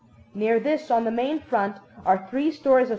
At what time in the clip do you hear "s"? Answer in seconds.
2.89-2.89